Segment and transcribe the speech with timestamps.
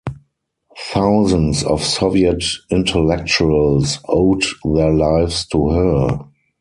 [0.93, 6.19] Thousands of Soviet intellectuals owed their lives to her.